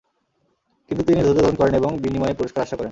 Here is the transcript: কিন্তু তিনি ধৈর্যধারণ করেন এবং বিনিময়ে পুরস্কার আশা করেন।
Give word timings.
কিন্তু 0.91 1.03
তিনি 1.03 1.19
ধৈর্যধারণ 1.21 1.55
করেন 1.55 1.73
এবং 1.73 1.91
বিনিময়ে 2.03 2.37
পুরস্কার 2.39 2.61
আশা 2.61 2.71
করেন। 2.71 2.79